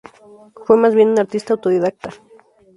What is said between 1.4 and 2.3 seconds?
autodidacta.